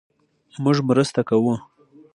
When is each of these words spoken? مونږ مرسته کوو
مونږ 0.63 0.77
مرسته 0.87 1.21
کوو 1.29 1.53